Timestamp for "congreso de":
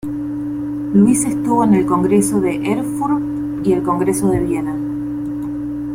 1.85-2.55, 3.83-4.39